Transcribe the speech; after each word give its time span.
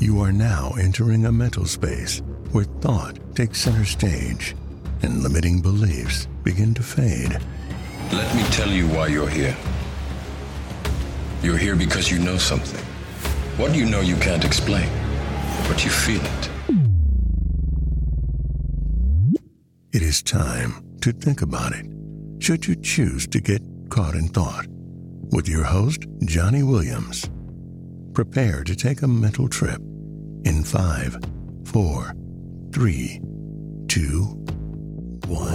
You 0.00 0.20
are 0.20 0.30
now 0.30 0.74
entering 0.78 1.26
a 1.26 1.32
mental 1.32 1.64
space 1.64 2.22
where 2.52 2.64
thought 2.64 3.18
takes 3.34 3.60
center 3.60 3.84
stage 3.84 4.54
and 5.02 5.24
limiting 5.24 5.60
beliefs 5.60 6.28
begin 6.44 6.72
to 6.74 6.84
fade. 6.84 7.32
Let 8.12 8.32
me 8.36 8.44
tell 8.52 8.70
you 8.70 8.86
why 8.86 9.08
you're 9.08 9.28
here. 9.28 9.56
You're 11.42 11.58
here 11.58 11.74
because 11.74 12.12
you 12.12 12.20
know 12.20 12.38
something. 12.38 12.84
What 13.56 13.74
you 13.74 13.86
know 13.86 13.98
you 13.98 14.14
can't 14.16 14.44
explain, 14.44 14.88
but 15.66 15.84
you 15.84 15.90
feel 15.90 16.22
it. 16.22 16.50
It 19.92 20.02
is 20.02 20.22
time 20.22 20.96
to 21.00 21.10
think 21.10 21.42
about 21.42 21.72
it, 21.72 21.86
should 22.38 22.68
you 22.68 22.76
choose 22.76 23.26
to 23.26 23.40
get 23.40 23.62
caught 23.90 24.14
in 24.14 24.28
thought. 24.28 24.66
With 25.32 25.48
your 25.48 25.64
host, 25.64 26.06
Johnny 26.20 26.62
Williams. 26.62 27.28
Prepare 28.14 28.62
to 28.62 28.76
take 28.76 29.02
a 29.02 29.08
mental 29.08 29.48
trip 29.48 29.80
in 30.48 30.64
five, 30.64 31.16
four, 31.66 32.14
three, 32.72 33.20
two, 33.86 34.22
one. 35.26 35.52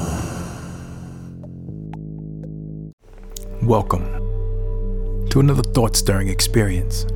Welcome 3.64 4.06
to 5.32 5.40
another 5.40 5.64
thought 5.64 5.96
stirring 5.96 6.28
experience. 6.28 7.08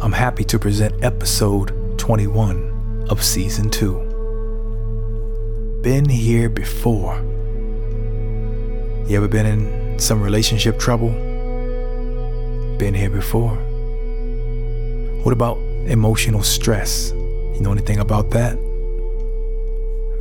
I'm 0.00 0.10
happy 0.10 0.42
to 0.46 0.58
present 0.58 1.04
episode 1.04 2.00
21 2.00 3.06
of 3.08 3.22
season 3.22 3.70
2. 3.70 5.80
Been 5.84 6.08
here 6.08 6.48
before. 6.48 7.14
You 9.06 9.18
ever 9.18 9.28
been 9.28 9.46
in 9.46 10.00
some 10.00 10.20
relationship 10.20 10.80
trouble? 10.80 11.10
Been 12.76 12.94
here 12.94 13.10
before. 13.10 13.54
What 15.22 15.32
about 15.32 15.67
emotional 15.88 16.42
stress? 16.42 17.12
You 17.12 17.60
know 17.60 17.72
anything 17.72 17.98
about 17.98 18.30
that? 18.30 18.56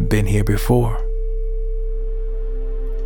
Been 0.08 0.26
here 0.26 0.44
before. 0.44 1.04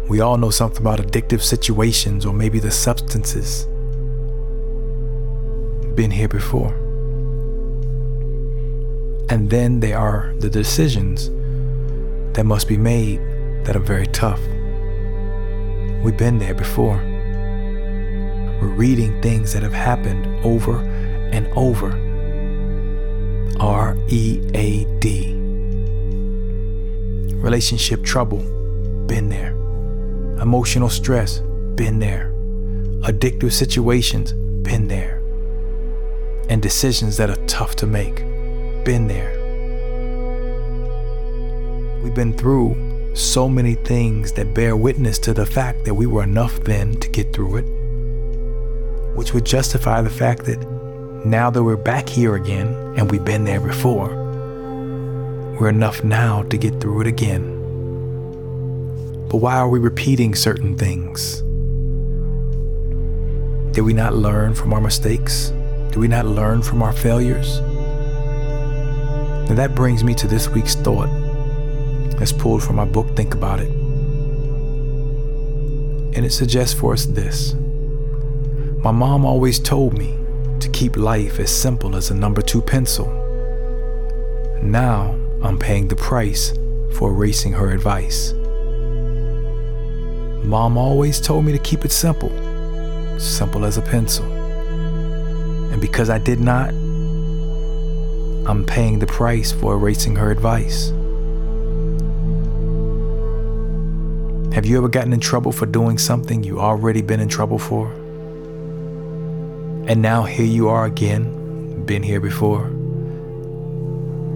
We 0.08 0.20
all 0.20 0.38
know 0.38 0.50
something 0.50 0.82
about 0.82 1.00
addictive 1.00 1.42
situations 1.42 2.26
or 2.26 2.34
maybe 2.34 2.60
the 2.60 2.72
substances. 2.72 3.66
Been 5.96 6.12
here 6.12 6.28
before. 6.28 6.74
And 9.30 9.50
then 9.50 9.80
there 9.80 9.98
are 9.98 10.34
the 10.40 10.50
decisions 10.50 11.30
that 12.36 12.46
must 12.46 12.68
be 12.68 12.78
made 12.78 13.20
that 13.66 13.76
are 13.76 13.80
very 13.80 14.08
tough. 14.08 14.42
We've 16.04 16.18
been 16.18 16.38
there 16.40 16.54
before. 16.54 16.98
We're 18.62 18.76
reading 18.76 19.22
things 19.22 19.54
that 19.54 19.64
have 19.64 19.74
happened 19.74 20.46
over 20.46 20.80
and 21.32 21.48
over. 21.56 22.11
R 23.62 23.96
E 24.08 24.42
A 24.56 24.86
D. 24.98 25.36
Relationship 27.36 28.04
trouble, 28.04 28.40
been 29.06 29.30
there. 29.30 29.52
Emotional 30.42 30.90
stress, 30.90 31.42
been 31.76 32.00
there. 32.00 32.32
Addictive 33.04 33.52
situations, 33.52 34.34
been 34.34 34.88
there. 34.88 35.22
And 36.50 36.60
decisions 36.60 37.18
that 37.18 37.30
are 37.30 37.46
tough 37.46 37.76
to 37.76 37.86
make, 37.86 38.16
been 38.84 39.06
there. 39.08 39.38
We've 42.02 42.16
been 42.16 42.34
through 42.34 43.14
so 43.14 43.48
many 43.48 43.76
things 43.76 44.32
that 44.34 44.56
bear 44.56 44.76
witness 44.76 45.20
to 45.20 45.36
the 45.36 45.46
fact 45.46 45.86
that 45.86 45.94
we 45.94 46.08
were 46.08 46.24
enough 46.24 46.60
then 46.64 46.96
to 46.96 47.08
get 47.10 47.32
through 47.32 47.58
it, 47.58 49.16
which 49.16 49.36
would 49.36 49.46
justify 49.46 50.02
the 50.02 50.10
fact 50.10 50.46
that 50.46 50.60
now 51.28 51.52
that 51.52 51.62
we're 51.62 51.78
back 51.78 52.10
here 52.10 52.34
again 52.34 52.81
and 52.98 53.10
we've 53.10 53.24
been 53.24 53.46
there 53.46 53.60
before, 53.60 54.10
we're 55.60 55.70
enough 55.70 56.04
now 56.04 56.44
to 56.44 56.58
get 56.58 56.82
through 56.82 57.02
it 57.02 57.08
again. 57.08 57.58
But 59.30 59.38
why 59.38 59.56
are 59.56 59.70
we 59.70 59.80
repeating 59.80 60.36
certain 60.36 60.78
things? 60.78 61.42
Did 63.74 63.84
we 63.84 63.94
not 63.94 64.16
learn 64.16 64.54
from 64.54 64.74
our 64.74 64.82
mistakes? 64.82 65.54
Did 65.90 65.98
we 65.98 66.08
not 66.08 66.26
learn 66.26 66.62
from 66.62 66.82
our 66.82 66.92
failures? 66.92 67.62
Now 69.50 69.56
that 69.56 69.76
brings 69.76 70.04
me 70.04 70.14
to 70.16 70.28
this 70.28 70.50
week's 70.50 70.76
thought 70.76 71.10
that's 72.18 72.32
pulled 72.32 72.64
from 72.64 72.76
my 72.76 72.86
book, 72.86 73.08
Think 73.16 73.34
About 73.34 73.60
It. 73.60 73.70
And 76.14 76.26
it 76.26 76.32
suggests 76.32 76.78
for 76.78 76.94
us 76.94 77.06
this 77.06 77.54
My 78.84 78.92
mom 78.92 79.26
always 79.26 79.60
told 79.60 79.98
me 79.98 80.21
keep 80.82 80.98
life 80.98 81.40
as 81.40 81.52
simple 81.52 81.96
as 81.96 82.10
a 82.10 82.14
number 82.16 82.42
two 82.42 82.60
pencil. 82.60 83.06
Now 84.64 85.16
I'm 85.44 85.60
paying 85.60 85.88
the 85.88 85.96
price 85.96 86.56
for 86.94 87.12
erasing 87.12 87.54
her 87.54 87.70
advice. 87.70 88.34
Mom 90.44 90.80
always 90.80 91.22
told 91.22 91.46
me 91.46 91.52
to 91.52 91.60
keep 91.60 91.86
it 91.86 91.92
simple, 91.92 92.32
simple 93.20 93.64
as 93.64 93.78
a 93.78 93.84
pencil. 93.84 94.26
And 95.72 95.80
because 95.80 96.10
I 96.10 96.18
did 96.18 96.40
not, 96.40 96.70
I'm 98.50 98.66
paying 98.66 98.98
the 98.98 99.06
price 99.06 99.52
for 99.52 99.76
erasing 99.76 100.16
her 100.16 100.32
advice. 100.32 100.90
Have 104.56 104.66
you 104.66 104.80
ever 104.80 104.90
gotten 104.90 105.14
in 105.14 105.20
trouble 105.20 105.52
for 105.52 105.68
doing 105.68 106.00
something 106.00 106.44
you 106.44 106.60
already 106.60 107.04
been 107.04 107.20
in 107.20 107.30
trouble 107.30 107.60
for? 107.60 108.01
And 109.88 110.02
now 110.02 110.24
here 110.24 110.46
you 110.46 110.70
are 110.70 110.86
again, 110.86 111.84
been 111.86 112.04
here 112.04 112.20
before, 112.20 112.68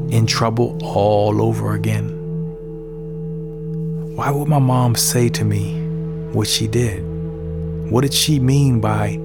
in 0.09 0.25
trouble 0.27 0.77
all 0.83 1.41
over 1.41 1.75
again. 1.75 2.09
Why 4.15 4.31
would 4.31 4.47
my 4.47 4.59
mom 4.59 4.95
say 4.95 5.29
to 5.29 5.45
me 5.45 5.79
what 6.31 6.47
she 6.47 6.67
did? 6.67 7.03
What 7.91 8.01
did 8.01 8.13
she 8.13 8.39
mean 8.39 8.81
by 8.81 9.19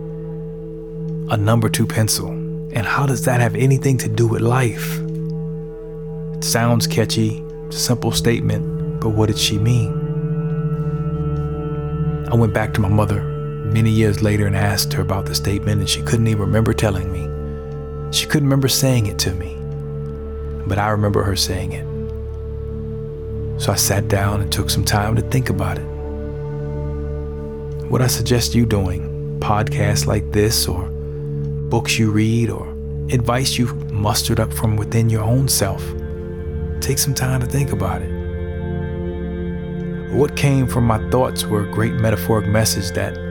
a 1.32 1.36
number 1.36 1.68
two 1.68 1.86
pencil? 1.86 2.28
And 2.28 2.86
how 2.86 3.06
does 3.06 3.24
that 3.24 3.40
have 3.40 3.54
anything 3.56 3.96
to 3.98 4.08
do 4.08 4.26
with 4.26 4.42
life? 4.42 5.00
It 6.34 6.44
sounds 6.44 6.86
catchy, 6.86 7.42
simple 7.70 8.12
statement, 8.12 9.00
but 9.00 9.10
what 9.10 9.26
did 9.26 9.38
she 9.38 9.58
mean? 9.58 9.90
I 12.30 12.34
went 12.34 12.52
back 12.52 12.74
to 12.74 12.80
my 12.80 12.88
mother 12.88 13.29
many 13.72 13.90
years 13.90 14.22
later 14.22 14.46
and 14.46 14.56
asked 14.56 14.92
her 14.92 15.02
about 15.02 15.26
the 15.26 15.34
statement, 15.34 15.80
and 15.80 15.88
she 15.88 16.02
couldn't 16.02 16.26
even 16.26 16.40
remember 16.40 16.72
telling 16.72 17.10
me. 17.12 17.28
She 18.12 18.26
couldn't 18.26 18.48
remember 18.48 18.68
saying 18.68 19.06
it 19.06 19.18
to 19.20 19.32
me, 19.34 19.56
but 20.66 20.78
I 20.78 20.88
remember 20.90 21.22
her 21.22 21.36
saying 21.36 21.72
it. 21.72 21.86
So 23.62 23.72
I 23.72 23.76
sat 23.76 24.08
down 24.08 24.40
and 24.40 24.50
took 24.50 24.70
some 24.70 24.84
time 24.84 25.14
to 25.16 25.22
think 25.22 25.50
about 25.50 25.78
it. 25.78 25.86
What 27.88 28.02
I 28.02 28.08
suggest 28.08 28.54
you 28.54 28.66
doing, 28.66 29.38
podcasts 29.40 30.06
like 30.06 30.32
this, 30.32 30.66
or 30.66 30.88
books 31.68 31.98
you 31.98 32.10
read, 32.10 32.50
or 32.50 32.66
advice 33.12 33.56
you've 33.58 33.92
mustered 33.92 34.40
up 34.40 34.52
from 34.52 34.76
within 34.76 35.10
your 35.10 35.22
own 35.22 35.46
self, 35.48 35.84
take 36.80 36.98
some 36.98 37.14
time 37.14 37.40
to 37.40 37.46
think 37.46 37.70
about 37.72 38.02
it. 38.02 38.10
What 40.12 40.36
came 40.36 40.66
from 40.66 40.84
my 40.84 40.98
thoughts 41.10 41.44
were 41.44 41.62
a 41.68 41.72
great 41.72 41.94
metaphoric 41.94 42.48
message 42.48 42.90
that 42.96 43.29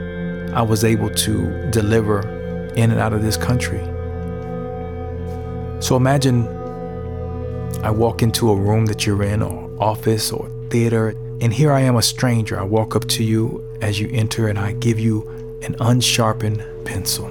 I 0.54 0.62
was 0.62 0.84
able 0.84 1.10
to 1.10 1.70
deliver 1.70 2.20
in 2.76 2.90
and 2.90 3.00
out 3.00 3.12
of 3.12 3.22
this 3.22 3.36
country. 3.36 3.80
So 5.80 5.96
imagine 5.96 6.46
I 7.82 7.90
walk 7.90 8.22
into 8.22 8.50
a 8.50 8.56
room 8.56 8.86
that 8.86 9.06
you're 9.06 9.22
in, 9.22 9.42
or 9.42 9.70
office, 9.80 10.32
or 10.32 10.50
theater, 10.68 11.14
and 11.40 11.52
here 11.52 11.72
I 11.72 11.80
am, 11.80 11.96
a 11.96 12.02
stranger. 12.02 12.58
I 12.58 12.64
walk 12.64 12.94
up 12.94 13.06
to 13.08 13.24
you 13.24 13.64
as 13.80 13.98
you 13.98 14.10
enter, 14.12 14.48
and 14.48 14.58
I 14.58 14.72
give 14.72 14.98
you 14.98 15.26
an 15.62 15.76
unsharpened 15.80 16.62
pencil. 16.84 17.28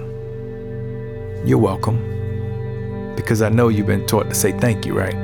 You're 1.45 1.59
welcome, 1.59 3.15
because 3.15 3.41
I 3.41 3.49
know 3.49 3.67
you've 3.67 3.87
been 3.87 4.07
taught 4.07 4.29
to 4.29 4.35
say 4.35 4.51
thank 4.53 4.85
you, 4.85 4.97
right? 4.97 5.15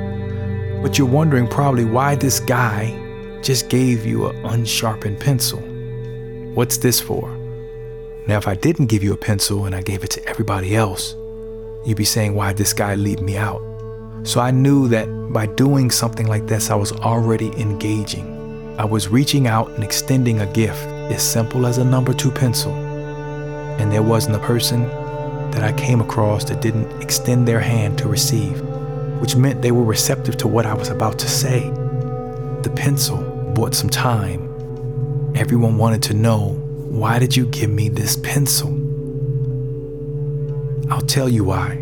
But 0.82 0.98
you're 0.98 1.08
wondering 1.08 1.48
probably 1.48 1.84
why 1.84 2.14
this 2.14 2.40
guy 2.40 2.94
just 3.42 3.68
gave 3.68 4.06
you 4.06 4.28
an 4.28 4.36
unsharpened 4.44 5.18
pencil. 5.18 5.60
What's 6.54 6.76
this 6.76 7.00
for? 7.00 7.35
Now, 8.26 8.38
if 8.38 8.48
I 8.48 8.56
didn't 8.56 8.86
give 8.86 9.04
you 9.04 9.12
a 9.12 9.16
pencil 9.16 9.66
and 9.66 9.74
I 9.74 9.82
gave 9.82 10.02
it 10.02 10.10
to 10.10 10.24
everybody 10.26 10.74
else, 10.74 11.14
you'd 11.86 11.96
be 11.96 12.04
saying, 12.04 12.34
why 12.34 12.52
this 12.52 12.72
guy 12.72 12.96
leave 12.96 13.20
me 13.20 13.36
out? 13.36 13.62
So 14.24 14.40
I 14.40 14.50
knew 14.50 14.88
that 14.88 15.06
by 15.32 15.46
doing 15.46 15.92
something 15.92 16.26
like 16.26 16.48
this, 16.48 16.68
I 16.68 16.74
was 16.74 16.90
already 16.90 17.52
engaging. 17.60 18.74
I 18.80 18.84
was 18.84 19.08
reaching 19.08 19.46
out 19.46 19.70
and 19.70 19.84
extending 19.84 20.40
a 20.40 20.52
gift 20.52 20.84
as 21.12 21.22
simple 21.22 21.66
as 21.66 21.78
a 21.78 21.84
number 21.84 22.12
two 22.12 22.32
pencil. 22.32 22.74
And 23.78 23.92
there 23.92 24.02
wasn't 24.02 24.34
a 24.34 24.40
person 24.40 24.88
that 25.52 25.62
I 25.62 25.72
came 25.74 26.00
across 26.00 26.44
that 26.46 26.60
didn't 26.60 27.00
extend 27.00 27.46
their 27.46 27.60
hand 27.60 27.96
to 27.98 28.08
receive, 28.08 28.60
which 29.20 29.36
meant 29.36 29.62
they 29.62 29.70
were 29.70 29.84
receptive 29.84 30.36
to 30.38 30.48
what 30.48 30.66
I 30.66 30.74
was 30.74 30.88
about 30.88 31.20
to 31.20 31.28
say. 31.28 31.70
The 32.62 32.72
pencil 32.74 33.18
bought 33.54 33.76
some 33.76 33.88
time. 33.88 34.42
Everyone 35.36 35.78
wanted 35.78 36.02
to 36.04 36.14
know 36.14 36.60
why 36.88 37.18
did 37.18 37.36
you 37.36 37.46
give 37.46 37.70
me 37.70 37.88
this 37.88 38.16
pencil? 38.16 38.68
I'll 40.90 41.02
tell 41.02 41.28
you 41.28 41.44
why. 41.44 41.76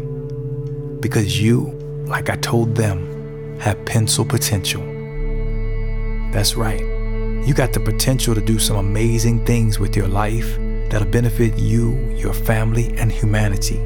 Because 1.00 1.40
you 1.40 1.74
like 2.06 2.28
I 2.28 2.36
told 2.36 2.74
them, 2.74 3.58
have 3.60 3.82
pencil 3.84 4.24
potential. 4.24 4.82
That's 6.32 6.54
right. 6.56 6.80
You 7.46 7.54
got 7.54 7.72
the 7.72 7.80
potential 7.80 8.34
to 8.34 8.40
do 8.40 8.58
some 8.58 8.76
amazing 8.76 9.44
things 9.44 9.78
with 9.78 9.96
your 9.96 10.08
life 10.08 10.58
that'll 10.90 11.08
benefit 11.08 11.58
you, 11.58 11.94
your 12.16 12.32
family, 12.32 12.94
and 12.98 13.10
humanity. 13.10 13.78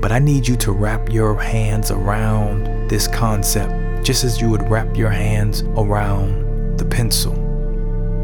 But 0.00 0.12
I 0.12 0.18
need 0.18 0.48
you 0.48 0.56
to 0.56 0.72
wrap 0.72 1.10
your 1.10 1.36
hands 1.36 1.90
around 1.90 2.88
this 2.88 3.06
concept 3.06 4.04
just 4.04 4.24
as 4.24 4.40
you 4.40 4.48
would 4.50 4.68
wrap 4.68 4.96
your 4.96 5.10
hands 5.10 5.62
around 5.76 6.78
the 6.78 6.84
pencil. 6.84 7.41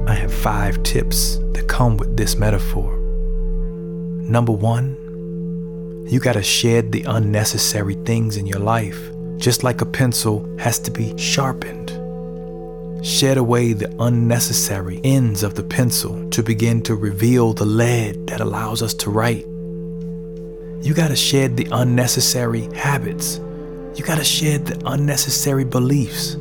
I 0.09 0.15
have 0.15 0.33
five 0.33 0.83
tips 0.83 1.37
that 1.53 1.69
come 1.69 1.97
with 1.97 2.17
this 2.17 2.37
metaphor. 2.37 2.97
Number 4.23 4.53
one, 4.53 4.97
you 6.09 6.19
got 6.19 6.33
to 6.33 6.43
shed 6.43 6.91
the 6.91 7.05
unnecessary 7.05 7.95
things 8.07 8.37
in 8.37 8.47
your 8.47 8.59
life, 8.59 8.99
just 9.37 9.63
like 9.63 9.81
a 9.81 9.87
pencil 9.87 10.49
has 10.59 10.79
to 10.81 10.91
be 10.91 11.17
sharpened. 11.19 11.91
Shed 13.07 13.37
away 13.37 13.75
the 13.75 13.95
unnecessary 14.01 15.01
ends 15.05 15.43
of 15.43 15.55
the 15.55 15.63
pencil 15.63 16.29
to 16.31 16.43
begin 16.43 16.83
to 16.83 16.95
reveal 16.95 17.53
the 17.53 17.67
lead 17.67 18.27
that 18.29 18.41
allows 18.41 18.83
us 18.83 18.95
to 18.95 19.11
write. 19.11 19.47
You 20.85 20.95
got 20.95 21.09
to 21.09 21.17
shed 21.17 21.57
the 21.57 21.69
unnecessary 21.71 22.63
habits 22.75 23.41
you 23.99 24.05
got 24.05 24.19
to 24.19 24.25
shed 24.25 24.65
the 24.65 24.81
unnecessary 24.87 25.65
beliefs. 25.65 26.37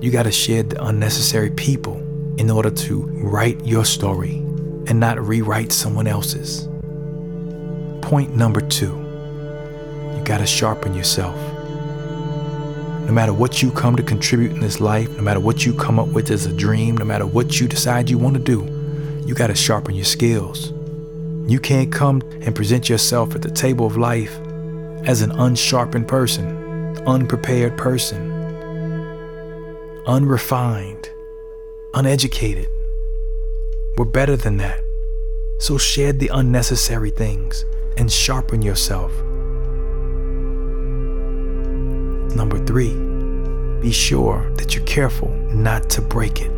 You 0.00 0.10
got 0.10 0.24
to 0.24 0.32
shed 0.32 0.70
the 0.70 0.84
unnecessary 0.84 1.50
people 1.50 2.02
in 2.38 2.50
order 2.50 2.70
to 2.70 3.02
write 3.22 3.64
your 3.64 3.84
story 3.84 4.36
and 4.86 5.00
not 5.00 5.20
rewrite 5.20 5.72
someone 5.72 6.06
else's. 6.06 6.68
Point 8.02 8.36
number 8.36 8.60
two 8.60 9.02
you 10.16 10.22
got 10.24 10.38
to 10.38 10.46
sharpen 10.46 10.94
yourself. 10.94 11.36
No 13.06 13.12
matter 13.12 13.32
what 13.32 13.62
you 13.62 13.70
come 13.70 13.96
to 13.96 14.02
contribute 14.02 14.52
in 14.52 14.60
this 14.60 14.80
life, 14.80 15.08
no 15.16 15.22
matter 15.22 15.40
what 15.40 15.64
you 15.64 15.72
come 15.72 15.98
up 15.98 16.08
with 16.08 16.30
as 16.30 16.46
a 16.46 16.52
dream, 16.52 16.96
no 16.96 17.04
matter 17.04 17.26
what 17.26 17.60
you 17.60 17.68
decide 17.68 18.10
you 18.10 18.18
want 18.18 18.34
to 18.34 18.42
do, 18.42 18.64
you 19.26 19.34
got 19.34 19.48
to 19.48 19.54
sharpen 19.54 19.94
your 19.94 20.04
skills. 20.04 20.72
You 21.48 21.60
can't 21.60 21.92
come 21.92 22.22
and 22.40 22.54
present 22.54 22.88
yourself 22.88 23.34
at 23.36 23.42
the 23.42 23.50
table 23.50 23.86
of 23.86 23.96
life 23.96 24.36
as 25.04 25.22
an 25.22 25.30
unsharpened 25.32 26.08
person, 26.08 26.98
unprepared 27.06 27.76
person, 27.78 28.32
unrefined, 30.06 31.08
uneducated. 31.96 32.68
We're 33.96 34.04
better 34.04 34.36
than 34.36 34.58
that. 34.58 34.84
So 35.58 35.78
shed 35.78 36.18
the 36.18 36.28
unnecessary 36.28 37.10
things 37.10 37.64
and 37.96 38.12
sharpen 38.12 38.60
yourself. 38.60 39.10
Number 42.36 42.62
three, 42.66 42.92
be 43.80 43.90
sure 43.90 44.46
that 44.56 44.74
you're 44.74 44.84
careful 44.84 45.30
not 45.54 45.88
to 45.90 46.02
break 46.02 46.42
it. 46.42 46.50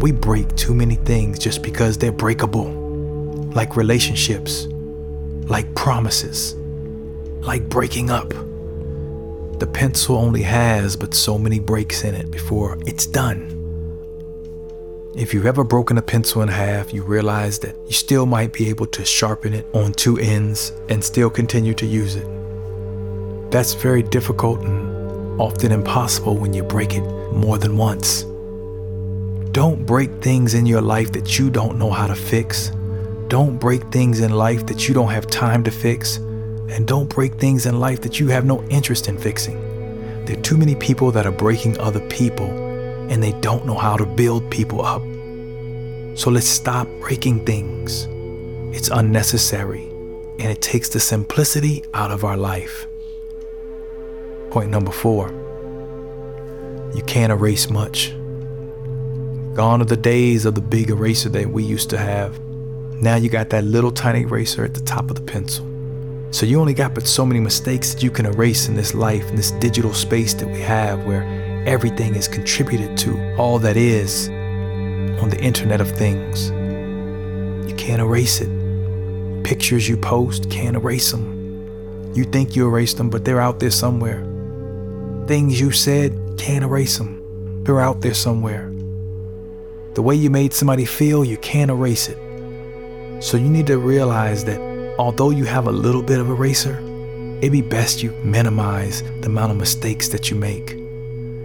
We 0.00 0.12
break 0.12 0.56
too 0.56 0.72
many 0.72 0.94
things 0.94 1.38
just 1.38 1.62
because 1.62 1.98
they're 1.98 2.10
breakable, 2.10 2.72
like 3.52 3.76
relationships, 3.76 4.68
like 5.50 5.74
promises, 5.74 6.54
like 7.44 7.68
breaking 7.68 8.08
up. 8.08 8.30
The 9.58 9.68
pencil 9.70 10.16
only 10.16 10.42
has 10.44 10.96
but 10.96 11.12
so 11.12 11.36
many 11.36 11.60
breaks 11.60 12.04
in 12.04 12.14
it 12.14 12.30
before 12.30 12.78
it's 12.86 13.04
done. 13.04 13.57
If 15.18 15.34
you've 15.34 15.46
ever 15.46 15.64
broken 15.64 15.98
a 15.98 16.02
pencil 16.02 16.42
in 16.42 16.48
half, 16.48 16.94
you 16.94 17.02
realize 17.02 17.58
that 17.58 17.74
you 17.86 17.92
still 17.92 18.24
might 18.24 18.52
be 18.52 18.68
able 18.68 18.86
to 18.86 19.04
sharpen 19.04 19.52
it 19.52 19.66
on 19.74 19.92
two 19.92 20.16
ends 20.16 20.70
and 20.88 21.02
still 21.02 21.28
continue 21.28 21.74
to 21.74 21.84
use 21.84 22.14
it. 22.14 23.50
That's 23.50 23.74
very 23.74 24.04
difficult 24.04 24.60
and 24.60 25.40
often 25.40 25.72
impossible 25.72 26.36
when 26.36 26.54
you 26.54 26.62
break 26.62 26.94
it 26.94 27.02
more 27.32 27.58
than 27.58 27.76
once. 27.76 28.22
Don't 29.50 29.84
break 29.84 30.22
things 30.22 30.54
in 30.54 30.66
your 30.66 30.82
life 30.82 31.10
that 31.14 31.36
you 31.36 31.50
don't 31.50 31.80
know 31.80 31.90
how 31.90 32.06
to 32.06 32.14
fix. 32.14 32.70
Don't 33.26 33.58
break 33.58 33.82
things 33.90 34.20
in 34.20 34.30
life 34.30 34.66
that 34.66 34.86
you 34.86 34.94
don't 34.94 35.10
have 35.10 35.26
time 35.26 35.64
to 35.64 35.72
fix. 35.72 36.18
And 36.68 36.86
don't 36.86 37.12
break 37.12 37.40
things 37.40 37.66
in 37.66 37.80
life 37.80 38.02
that 38.02 38.20
you 38.20 38.28
have 38.28 38.44
no 38.44 38.62
interest 38.68 39.08
in 39.08 39.18
fixing. 39.18 39.58
There 40.26 40.38
are 40.38 40.42
too 40.42 40.56
many 40.56 40.76
people 40.76 41.10
that 41.10 41.26
are 41.26 41.32
breaking 41.32 41.76
other 41.80 42.06
people 42.08 42.67
and 43.08 43.22
they 43.22 43.32
don't 43.40 43.66
know 43.66 43.74
how 43.74 43.96
to 43.96 44.06
build 44.06 44.50
people 44.50 44.84
up. 44.84 45.02
So 46.16 46.30
let's 46.30 46.48
stop 46.48 46.88
breaking 47.00 47.44
things. 47.44 48.06
It's 48.76 48.88
unnecessary 48.88 49.84
and 50.38 50.46
it 50.46 50.60
takes 50.62 50.88
the 50.88 51.00
simplicity 51.00 51.84
out 51.94 52.10
of 52.10 52.24
our 52.24 52.36
life. 52.36 52.86
Point 54.50 54.70
number 54.70 54.92
four 54.92 55.28
you 56.94 57.02
can't 57.02 57.30
erase 57.30 57.68
much. 57.68 58.10
Gone 59.54 59.82
are 59.82 59.84
the 59.84 59.96
days 59.96 60.46
of 60.46 60.54
the 60.54 60.60
big 60.60 60.90
eraser 60.90 61.28
that 61.28 61.50
we 61.50 61.62
used 61.62 61.90
to 61.90 61.98
have. 61.98 62.40
Now 62.94 63.16
you 63.16 63.28
got 63.28 63.50
that 63.50 63.64
little 63.64 63.92
tiny 63.92 64.22
eraser 64.22 64.64
at 64.64 64.74
the 64.74 64.80
top 64.80 65.10
of 65.10 65.16
the 65.16 65.22
pencil. 65.22 65.66
So 66.30 66.46
you 66.46 66.60
only 66.60 66.74
got 66.74 66.94
but 66.94 67.06
so 67.06 67.24
many 67.24 67.40
mistakes 67.40 67.94
that 67.94 68.02
you 68.02 68.10
can 68.10 68.26
erase 68.26 68.68
in 68.68 68.74
this 68.74 68.94
life, 68.94 69.28
in 69.30 69.36
this 69.36 69.50
digital 69.52 69.92
space 69.94 70.34
that 70.34 70.46
we 70.46 70.60
have 70.60 71.04
where 71.04 71.22
everything 71.68 72.14
is 72.14 72.26
contributed 72.26 72.96
to 72.96 73.36
all 73.36 73.58
that 73.58 73.76
is 73.76 74.30
on 75.20 75.28
the 75.28 75.38
Internet 75.38 75.82
of 75.82 75.90
Things. 75.90 76.48
You 77.68 77.76
can't 77.76 78.00
erase 78.00 78.40
it. 78.40 78.48
Pictures 79.44 79.86
you 79.86 79.98
post, 79.98 80.48
can't 80.48 80.76
erase 80.76 81.12
them. 81.12 82.12
You 82.14 82.24
think 82.24 82.56
you 82.56 82.66
erased 82.66 82.96
them, 82.96 83.10
but 83.10 83.26
they're 83.26 83.40
out 83.40 83.60
there 83.60 83.70
somewhere. 83.70 84.24
Things 85.26 85.60
you 85.60 85.70
said, 85.70 86.18
can't 86.38 86.64
erase 86.64 86.96
them. 86.96 87.62
They're 87.64 87.80
out 87.80 88.00
there 88.00 88.14
somewhere. 88.14 88.72
The 89.92 90.00
way 90.00 90.14
you 90.14 90.30
made 90.30 90.54
somebody 90.54 90.86
feel, 90.86 91.22
you 91.22 91.36
can't 91.36 91.70
erase 91.70 92.08
it. 92.08 92.16
So 93.22 93.36
you 93.36 93.50
need 93.50 93.66
to 93.66 93.76
realize 93.76 94.42
that 94.46 94.58
although 94.98 95.30
you 95.30 95.44
have 95.44 95.66
a 95.66 95.72
little 95.72 96.02
bit 96.02 96.18
of 96.18 96.30
eraser, 96.30 96.78
it'd 97.42 97.52
be 97.52 97.60
best 97.60 98.02
you 98.02 98.12
minimize 98.24 99.02
the 99.20 99.26
amount 99.26 99.52
of 99.52 99.58
mistakes 99.58 100.08
that 100.08 100.30
you 100.30 100.36
make, 100.36 100.77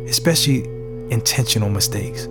especially 0.07 0.63
intentional 1.09 1.69
mistakes. 1.69 2.27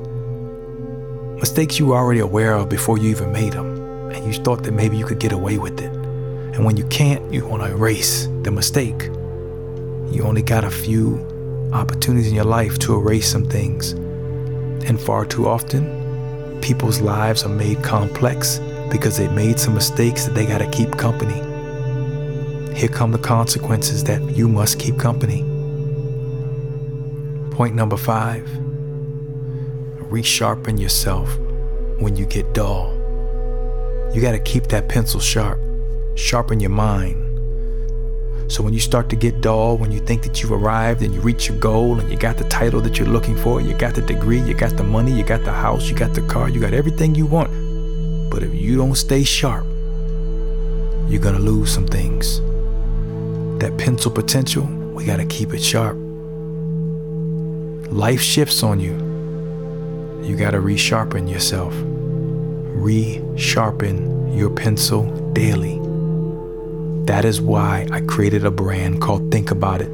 Mistakes 1.38 1.78
you 1.78 1.86
were 1.86 1.96
already 1.96 2.20
aware 2.20 2.54
of 2.54 2.68
before 2.68 2.98
you 2.98 3.10
even 3.10 3.32
made 3.32 3.52
them, 3.52 4.10
and 4.10 4.24
you 4.24 4.32
thought 4.42 4.62
that 4.64 4.72
maybe 4.72 4.96
you 4.96 5.04
could 5.04 5.18
get 5.18 5.32
away 5.32 5.58
with 5.58 5.80
it. 5.80 5.92
And 6.54 6.64
when 6.64 6.76
you 6.76 6.84
can't, 6.86 7.32
you 7.32 7.46
want 7.46 7.62
to 7.62 7.70
erase 7.70 8.28
the 8.42 8.50
mistake. 8.50 9.04
You 10.12 10.22
only 10.24 10.42
got 10.42 10.64
a 10.64 10.70
few 10.70 11.18
opportunities 11.72 12.28
in 12.28 12.34
your 12.34 12.44
life 12.44 12.78
to 12.80 12.94
erase 12.94 13.30
some 13.30 13.44
things. 13.44 13.92
And 14.88 15.00
far 15.00 15.24
too 15.24 15.48
often, 15.48 16.60
people's 16.60 17.00
lives 17.00 17.44
are 17.44 17.48
made 17.48 17.82
complex 17.82 18.60
because 18.90 19.16
they 19.16 19.28
made 19.28 19.58
some 19.58 19.74
mistakes 19.74 20.26
that 20.26 20.34
they 20.34 20.44
got 20.44 20.58
to 20.58 20.70
keep 20.70 20.98
company. 20.98 21.40
Here 22.76 22.88
come 22.88 23.12
the 23.12 23.18
consequences 23.18 24.04
that 24.04 24.36
you 24.36 24.48
must 24.48 24.78
keep 24.78 24.98
company. 24.98 25.42
Point 27.52 27.74
number 27.74 27.98
five 27.98 28.48
resharpen 30.12 30.78
yourself 30.80 31.38
when 31.98 32.16
you 32.16 32.26
get 32.26 32.52
dull. 32.54 32.92
You 34.14 34.20
got 34.20 34.32
to 34.32 34.38
keep 34.38 34.64
that 34.68 34.88
pencil 34.88 35.20
sharp, 35.20 35.58
sharpen 36.14 36.60
your 36.60 36.70
mind. 36.70 37.18
So 38.50 38.62
when 38.62 38.74
you 38.74 38.80
start 38.80 39.08
to 39.10 39.16
get 39.16 39.40
dull, 39.40 39.78
when 39.78 39.90
you 39.90 40.00
think 40.00 40.22
that 40.22 40.42
you've 40.42 40.52
arrived 40.52 41.02
and 41.02 41.14
you 41.14 41.20
reach 41.20 41.48
your 41.48 41.58
goal 41.58 41.98
and 41.98 42.10
you 42.10 42.16
got 42.18 42.36
the 42.36 42.44
title 42.44 42.80
that 42.82 42.98
you're 42.98 43.08
looking 43.08 43.36
for, 43.36 43.60
you 43.60 43.74
got 43.74 43.94
the 43.94 44.02
degree, 44.02 44.40
you 44.40 44.54
got 44.54 44.76
the 44.76 44.82
money, 44.82 45.12
you 45.12 45.22
got 45.22 45.44
the 45.44 45.52
house, 45.52 45.88
you 45.88 45.96
got 45.96 46.14
the 46.14 46.22
car, 46.22 46.50
you 46.50 46.60
got 46.60 46.74
everything 46.74 47.14
you 47.14 47.26
want, 47.26 47.50
but 48.30 48.42
if 48.42 48.54
you 48.54 48.76
don't 48.76 48.94
stay 48.94 49.24
sharp, 49.24 49.66
you're 51.08 51.22
gonna 51.22 51.38
lose 51.38 51.72
some 51.72 51.86
things. 51.86 52.40
That 53.60 53.76
pencil 53.78 54.10
potential, 54.10 54.64
we 54.64 55.04
gotta 55.04 55.26
keep 55.26 55.54
it 55.54 55.62
sharp. 55.62 56.11
Life 57.92 58.22
shifts 58.22 58.62
on 58.62 58.80
you. 58.80 58.94
You 60.26 60.34
gotta 60.34 60.56
resharpen 60.56 61.30
yourself. 61.30 61.74
Resharpen 62.74 64.34
your 64.34 64.48
pencil 64.48 65.04
daily. 65.34 65.78
That 67.04 67.26
is 67.26 67.42
why 67.42 67.86
I 67.92 68.00
created 68.00 68.46
a 68.46 68.50
brand 68.50 69.02
called 69.02 69.30
Think 69.30 69.50
About 69.50 69.82
It. 69.82 69.92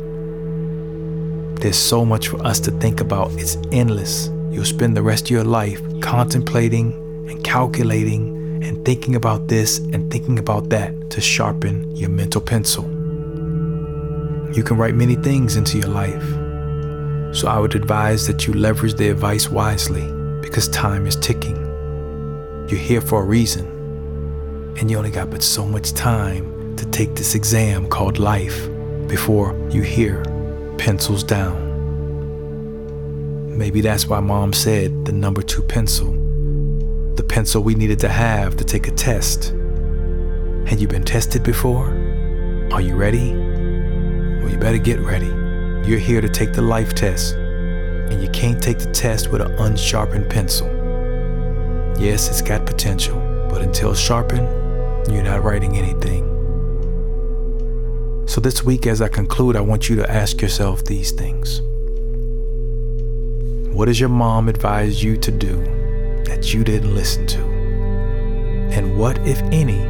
There's 1.61 1.77
so 1.77 2.05
much 2.05 2.29
for 2.29 2.41
us 2.47 2.61
to 2.61 2.71
think 2.71 3.01
about, 3.01 3.33
it's 3.33 3.57
endless. 3.73 4.31
You'll 4.53 4.65
spend 4.65 4.97
the 4.97 5.03
rest 5.03 5.25
of 5.25 5.31
your 5.31 5.43
life 5.43 5.83
contemplating 6.01 6.93
and 7.29 7.43
calculating 7.43 8.63
and 8.63 8.85
thinking 8.85 9.17
about 9.17 9.49
this 9.49 9.79
and 9.79 10.09
thinking 10.09 10.39
about 10.39 10.69
that 10.69 11.11
to 11.11 11.21
sharpen 11.21 11.97
your 11.97 12.11
mental 12.11 12.41
pencil. 12.41 12.85
You 14.55 14.63
can 14.63 14.77
write 14.77 14.95
many 14.95 15.17
things 15.17 15.57
into 15.57 15.79
your 15.79 15.89
life. 15.89 16.48
So 17.33 17.49
I 17.49 17.59
would 17.59 17.75
advise 17.75 18.27
that 18.27 18.47
you 18.47 18.55
leverage 18.55 18.95
the 18.95 19.11
advice 19.11 19.49
wisely 19.49 20.07
because 20.41 20.69
time 20.69 21.07
is 21.07 21.17
ticking. 21.17 21.57
You're 22.69 22.81
here 22.81 23.01
for 23.01 23.23
a 23.23 23.25
reason, 23.25 23.67
and 24.79 24.91
you 24.91 24.99
only 24.99 25.11
got 25.11 25.31
but 25.31 25.43
so 25.43 25.67
much 25.67 25.93
time 25.93 26.77
to 26.77 26.87
take 26.87 27.15
this 27.15 27.35
exam 27.35 27.89
called 27.89 28.19
life. 28.19 28.69
before 29.09 29.59
you 29.71 29.83
hear 29.83 30.23
pencils 30.77 31.25
down. 31.25 31.67
Maybe 33.57 33.81
that's 33.81 34.07
why 34.07 34.21
mom 34.21 34.53
said 34.53 35.07
the 35.07 35.13
number 35.13 35.43
two 35.43 35.63
pencil, 35.63 36.13
the 37.17 37.25
pencil 37.25 37.63
we 37.63 37.75
needed 37.75 37.99
to 38.01 38.09
have 38.09 38.57
to 38.59 38.65
take 38.65 38.87
a 38.87 38.93
test. 38.93 39.55
Had 40.67 40.79
you 40.79 40.87
been 40.87 41.05
tested 41.05 41.43
before? 41.43 41.89
Are 42.71 42.83
you 42.83 42.95
ready? 42.95 43.33
Well, 43.33 44.51
you 44.51 44.59
better 44.59 44.79
get 44.79 45.01
ready. 45.01 45.38
You're 45.89 45.99
here 45.99 46.21
to 46.21 46.29
take 46.29 46.53
the 46.53 46.61
life 46.61 46.95
test, 46.95 47.35
and 47.35 48.21
you 48.21 48.29
can't 48.29 48.63
take 48.63 48.79
the 48.79 48.93
test 48.93 49.33
with 49.33 49.41
an 49.41 49.53
unsharpened 49.53 50.29
pencil. 50.29 50.67
Yes, 51.99 52.29
it's 52.29 52.43
got 52.43 52.67
potential, 52.67 53.19
but 53.49 53.63
until 53.63 53.95
sharpened, 53.95 54.47
you're 55.11 55.23
not 55.23 55.43
writing 55.43 55.79
anything. 55.79 56.27
So, 58.27 58.39
this 58.39 58.63
week, 58.63 58.87
as 58.87 59.01
I 59.01 59.09
conclude, 59.09 59.57
I 59.57 59.63
want 59.63 59.89
you 59.89 59.97
to 59.97 60.11
ask 60.11 60.43
yourself 60.43 60.85
these 60.85 61.11
things. 61.11 61.63
What 63.75 63.87
does 63.87 63.99
your 63.99 64.11
mom 64.11 64.51
advise 64.51 65.03
you 65.03 65.17
to 65.17 65.31
do 65.33 65.57
that 66.27 66.53
you 66.53 66.65
didn't 66.65 66.95
listen 66.95 67.27
to? 67.29 67.41
And 68.77 68.99
what, 68.99 69.17
if 69.27 69.41
any, 69.45 69.81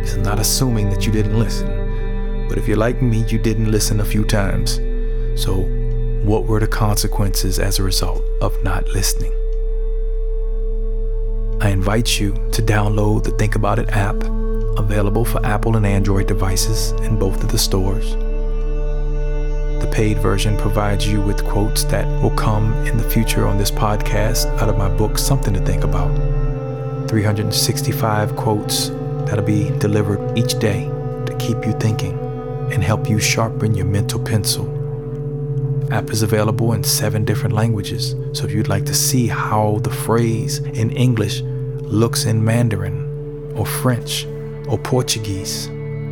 is 0.00 0.16
not 0.16 0.40
assuming 0.40 0.90
that 0.90 1.06
you 1.06 1.12
didn't 1.12 1.38
listen, 1.38 2.48
but 2.48 2.58
if 2.58 2.66
you're 2.66 2.76
like 2.76 3.00
me, 3.00 3.24
you 3.28 3.38
didn't 3.38 3.70
listen 3.70 4.00
a 4.00 4.04
few 4.04 4.24
times. 4.24 4.80
So, 5.34 5.62
what 6.22 6.46
were 6.46 6.60
the 6.60 6.66
consequences 6.66 7.58
as 7.58 7.78
a 7.78 7.82
result 7.82 8.22
of 8.40 8.62
not 8.62 8.88
listening? 8.88 9.32
I 11.60 11.70
invite 11.70 12.18
you 12.18 12.32
to 12.52 12.62
download 12.62 13.24
the 13.24 13.30
Think 13.32 13.54
About 13.54 13.78
It 13.78 13.88
app, 13.90 14.22
available 14.78 15.24
for 15.24 15.44
Apple 15.46 15.76
and 15.76 15.86
Android 15.86 16.26
devices 16.26 16.90
in 17.06 17.18
both 17.18 17.42
of 17.42 17.52
the 17.52 17.58
stores. 17.58 18.14
The 19.82 19.90
paid 19.92 20.18
version 20.18 20.56
provides 20.56 21.06
you 21.06 21.20
with 21.20 21.44
quotes 21.44 21.84
that 21.84 22.06
will 22.22 22.30
come 22.30 22.72
in 22.86 22.96
the 22.96 23.08
future 23.08 23.46
on 23.46 23.58
this 23.58 23.70
podcast 23.70 24.46
out 24.60 24.68
of 24.68 24.76
my 24.76 24.88
book, 24.88 25.18
Something 25.18 25.54
to 25.54 25.60
Think 25.60 25.84
About. 25.84 26.10
365 27.08 28.34
quotes 28.36 28.88
that'll 29.26 29.44
be 29.44 29.70
delivered 29.78 30.36
each 30.36 30.58
day 30.58 30.86
to 31.26 31.36
keep 31.38 31.64
you 31.66 31.72
thinking 31.80 32.18
and 32.72 32.82
help 32.82 33.08
you 33.08 33.18
sharpen 33.18 33.74
your 33.74 33.86
mental 33.86 34.18
pencil. 34.18 34.81
App 35.92 36.10
is 36.10 36.22
available 36.22 36.72
in 36.72 36.82
seven 36.82 37.22
different 37.22 37.54
languages, 37.54 38.16
so 38.32 38.46
if 38.46 38.52
you'd 38.52 38.66
like 38.66 38.86
to 38.86 38.94
see 38.94 39.26
how 39.26 39.78
the 39.82 39.90
phrase 39.90 40.60
in 40.60 40.90
English 40.90 41.42
looks 41.42 42.24
in 42.24 42.42
Mandarin, 42.42 43.52
or 43.54 43.66
French, 43.66 44.24
or 44.68 44.78
Portuguese, 44.78 45.68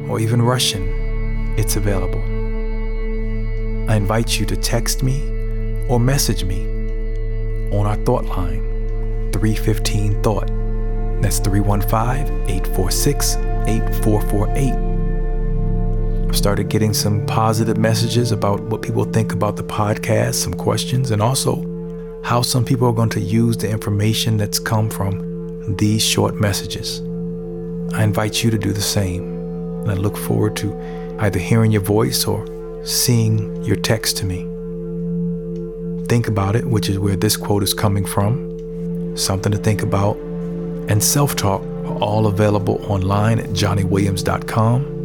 or 0.07 0.21
even 0.21 0.43
Russian, 0.43 1.55
it's 1.57 1.77
available. 1.77 2.21
I 3.91 3.97
invite 3.97 4.39
you 4.39 4.45
to 4.47 4.57
text 4.57 5.03
me 5.03 5.23
or 5.89 5.99
message 5.99 6.45
me 6.45 6.61
on 7.73 7.87
our 7.87 7.97
thought 8.05 8.27
line 8.27 9.31
315 9.33 10.23
Thought. 10.23 10.49
That's 11.23 11.39
315 11.39 12.51
846 12.51 13.37
8448. 13.37 14.90
I've 16.31 16.37
started 16.37 16.69
getting 16.69 16.95
some 16.95 17.27
positive 17.27 17.77
messages 17.77 18.31
about 18.31 18.61
what 18.61 18.83
people 18.83 19.03
think 19.03 19.33
about 19.33 19.57
the 19.57 19.65
podcast, 19.65 20.35
some 20.35 20.55
questions, 20.55 21.11
and 21.11 21.21
also 21.21 21.57
how 22.23 22.41
some 22.41 22.65
people 22.65 22.87
are 22.87 22.93
going 22.93 23.09
to 23.11 23.21
use 23.21 23.57
the 23.57 23.69
information 23.69 24.37
that's 24.37 24.61
come 24.61 24.89
from 24.89 25.75
these 25.75 26.05
short 26.05 26.37
messages. 26.37 27.01
I 27.97 28.05
invite 28.05 28.45
you 28.45 28.51
to 28.53 28.59
do 28.59 28.73
the 28.73 28.81
same, 28.81 29.25
and 29.83 29.91
I 29.91 29.95
look 29.95 30.17
forward 30.17 30.55
to 30.59 30.73
either 31.19 31.41
hearing 31.41 31.73
your 31.73 31.83
voice 31.83 32.25
or 32.25 32.47
seeing 32.87 33.65
your 33.65 33.75
text 33.75 34.17
to 34.19 34.25
me. 34.25 34.43
Think 36.07 36.29
about 36.29 36.55
it, 36.55 36.65
which 36.65 36.89
is 36.89 36.97
where 37.01 37.17
this 37.17 37.37
quote 37.37 37.65
is 37.65 37.75
coming 37.75 38.05
from, 38.05 39.17
something 39.17 39.51
to 39.51 39.59
think 39.59 39.83
about, 39.83 40.15
and 40.89 41.03
self 41.03 41.35
talk 41.35 41.61
are 41.61 41.99
all 41.99 42.29
available 42.29 42.81
online 42.85 43.41
at 43.41 43.49
johnnywilliams.com. 43.49 45.00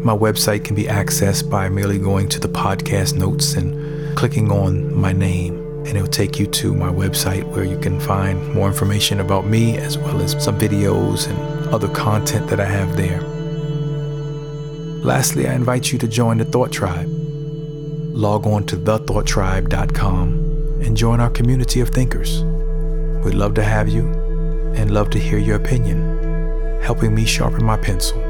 My 0.00 0.16
website 0.16 0.64
can 0.64 0.76
be 0.76 0.84
accessed 0.84 1.50
by 1.50 1.68
merely 1.68 1.98
going 1.98 2.28
to 2.28 2.40
the 2.40 2.48
podcast 2.48 3.16
notes 3.16 3.54
and 3.54 4.16
clicking 4.16 4.50
on 4.50 4.94
my 4.94 5.12
name 5.12 5.68
and 5.86 5.96
it'll 5.96 6.06
take 6.06 6.38
you 6.38 6.46
to 6.46 6.74
my 6.74 6.90
website 6.90 7.44
where 7.48 7.64
you 7.64 7.78
can 7.78 7.98
find 7.98 8.54
more 8.54 8.68
information 8.68 9.20
about 9.20 9.46
me 9.46 9.78
as 9.78 9.96
well 9.96 10.20
as 10.20 10.32
some 10.42 10.58
videos 10.58 11.28
and 11.28 11.74
other 11.74 11.88
content 11.88 12.46
that 12.48 12.60
I 12.60 12.66
have 12.66 12.96
there. 12.96 13.22
Lastly, 15.02 15.48
I 15.48 15.54
invite 15.54 15.90
you 15.90 15.98
to 15.98 16.06
join 16.06 16.38
the 16.38 16.44
Thought 16.44 16.72
Tribe. 16.72 17.08
Log 17.08 18.46
on 18.46 18.66
to 18.66 18.76
thethoughttribe.com 18.76 20.82
and 20.82 20.96
join 20.96 21.20
our 21.20 21.30
community 21.30 21.80
of 21.80 21.88
thinkers. 21.88 22.42
We'd 23.24 23.34
love 23.34 23.54
to 23.54 23.64
have 23.64 23.88
you 23.88 24.06
and 24.76 24.90
love 24.90 25.08
to 25.10 25.18
hear 25.18 25.38
your 25.38 25.56
opinion, 25.56 26.80
helping 26.82 27.14
me 27.14 27.24
sharpen 27.24 27.64
my 27.64 27.78
pencil. 27.78 28.27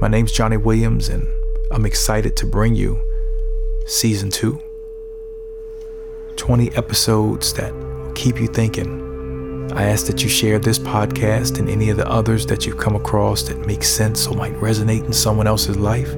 My 0.00 0.08
name's 0.08 0.32
Johnny 0.32 0.56
Williams, 0.56 1.10
and 1.10 1.28
I'm 1.70 1.84
excited 1.84 2.34
to 2.36 2.46
bring 2.46 2.74
you 2.74 2.98
Season 3.84 4.30
2. 4.30 4.58
20 6.36 6.70
episodes 6.74 7.52
that 7.52 7.74
keep 8.14 8.40
you 8.40 8.46
thinking. 8.46 9.70
I 9.74 9.90
ask 9.90 10.06
that 10.06 10.22
you 10.22 10.30
share 10.30 10.58
this 10.58 10.78
podcast 10.78 11.58
and 11.58 11.68
any 11.68 11.90
of 11.90 11.98
the 11.98 12.08
others 12.08 12.46
that 12.46 12.64
you 12.64 12.72
come 12.72 12.96
across 12.96 13.42
that 13.42 13.66
make 13.66 13.84
sense 13.84 14.26
or 14.26 14.34
might 14.34 14.54
resonate 14.54 15.04
in 15.04 15.12
someone 15.12 15.46
else's 15.46 15.76
life. 15.76 16.16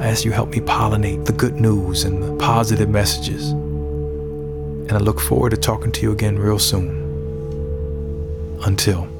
I 0.00 0.08
ask 0.08 0.24
you 0.24 0.32
help 0.32 0.48
me 0.48 0.58
pollinate 0.58 1.24
the 1.24 1.34
good 1.34 1.54
news 1.54 2.02
and 2.02 2.20
the 2.20 2.34
positive 2.44 2.88
messages. 2.88 3.50
And 3.52 4.90
I 4.90 4.98
look 4.98 5.20
forward 5.20 5.50
to 5.50 5.56
talking 5.56 5.92
to 5.92 6.02
you 6.02 6.10
again 6.10 6.36
real 6.36 6.58
soon. 6.58 7.00
Until. 8.66 9.13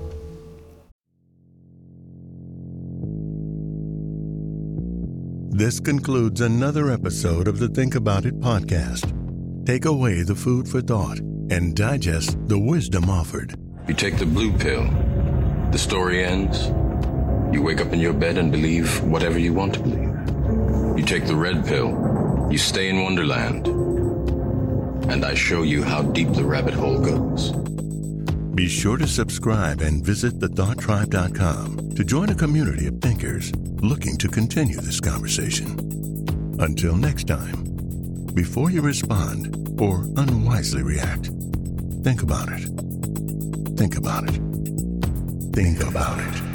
This 5.57 5.79
concludes 5.79 6.41
another 6.41 6.91
episode 6.91 7.47
of 7.47 7.61
the 7.61 7.69
Think 7.69 7.95
About 7.95 8.27
It 8.27 8.41
podcast. 8.41 9.07
Take 9.65 9.85
away 9.85 10.25
the 10.25 10.35
food 10.35 10.69
for 10.69 10.81
thought 10.81 11.21
and 11.49 11.77
digest 11.77 12.37
the 12.49 12.59
wisdom 12.59 13.09
offered. 13.09 13.55
You 13.87 13.95
take 13.95 14.19
the 14.19 14.27
blue 14.27 14.51
pill, 14.59 14.83
the 15.71 15.79
story 15.79 16.25
ends. 16.25 16.67
You 17.55 17.63
wake 17.63 17.81
up 17.81 17.93
in 17.93 18.01
your 18.01 18.15
bed 18.15 18.37
and 18.37 18.51
believe 18.51 19.01
whatever 19.05 19.39
you 19.39 19.55
want 19.55 19.75
to 19.75 19.81
believe. 19.81 20.99
You 20.99 21.05
take 21.05 21.29
the 21.29 21.37
red 21.37 21.65
pill, 21.65 22.49
you 22.51 22.59
stay 22.59 22.89
in 22.89 23.05
Wonderland. 23.05 23.69
And 25.09 25.25
I 25.25 25.35
show 25.35 25.63
you 25.63 25.85
how 25.85 26.03
deep 26.03 26.33
the 26.33 26.45
rabbit 26.45 26.75
hole 26.75 26.99
goes. 26.99 27.64
Be 28.55 28.69
sure 28.69 28.97
to 28.99 29.07
subscribe 29.09 29.81
and 29.81 30.05
visit 30.05 30.39
thethoughttribe.com 30.39 31.95
to 31.97 32.05
join 32.05 32.31
a 32.31 32.37
community 32.37 32.87
of 32.87 33.01
thinkers 33.01 33.53
looking 33.83 34.17
to 34.19 34.29
continue 34.29 34.77
this 34.77 35.01
conversation. 35.01 35.77
Until 36.61 36.97
next 36.97 37.27
time, 37.27 37.65
before 38.33 38.71
you 38.71 38.81
respond 38.81 39.81
or 39.81 40.03
unwisely 40.17 40.85
react, 40.85 41.31
think 42.05 42.23
about 42.23 42.49
it. 42.49 42.69
Think 43.77 43.97
about 43.97 44.29
it. 44.29 44.41
Think 45.53 45.83
about 45.83 46.21
it. 46.21 46.54